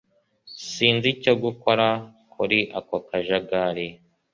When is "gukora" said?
1.43-1.87